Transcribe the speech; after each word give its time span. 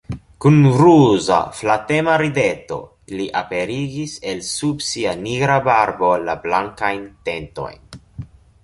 Kun 0.43 0.55
ruza, 0.77 1.37
flatema 1.57 2.15
rideto 2.21 2.79
li 3.19 3.27
aperigis 3.43 4.17
el 4.33 4.43
sub 4.49 4.83
sia 4.89 5.15
nigra 5.23 5.63
barbo 5.71 6.13
la 6.27 6.39
blankajn 6.49 7.07
dentojn. 7.29 7.89